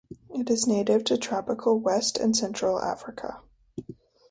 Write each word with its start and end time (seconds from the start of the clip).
It 0.31 0.49
is 0.49 0.65
native 0.65 1.03
to 1.03 1.17
tropical 1.19 1.79
West 1.79 2.17
and 2.17 2.35
Central 2.35 2.81
Africa. 2.81 3.43